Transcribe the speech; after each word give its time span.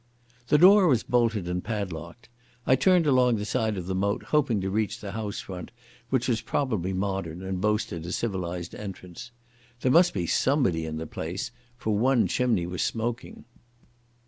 The 0.47 0.57
door 0.57 0.87
was 0.87 1.03
bolted 1.03 1.47
and 1.47 1.63
padlocked. 1.63 2.27
I 2.65 2.75
turned 2.75 3.05
along 3.05 3.35
the 3.35 3.45
side 3.45 3.77
of 3.77 3.85
the 3.85 3.93
moat, 3.93 4.23
hoping 4.23 4.59
to 4.61 4.69
reach 4.71 4.99
the 4.99 5.11
house 5.11 5.41
front, 5.41 5.69
which 6.09 6.27
was 6.27 6.41
probably 6.41 6.91
modern 6.91 7.43
and 7.43 7.61
boasted 7.61 8.07
a 8.07 8.11
civilised 8.11 8.73
entrance. 8.73 9.29
There 9.81 9.91
must 9.91 10.11
be 10.15 10.25
somebody 10.25 10.87
in 10.87 10.97
the 10.97 11.05
place, 11.05 11.51
for 11.77 11.95
one 11.95 12.25
chimney 12.25 12.65
was 12.65 12.81
smoking. 12.81 13.45